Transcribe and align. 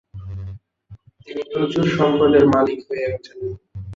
তিনি 1.21 1.41
প্রচুর 1.51 1.85
সম্পদের 1.97 2.43
মালিক 2.53 2.79
হয়ে 2.87 3.05
ওঠেন। 3.09 3.39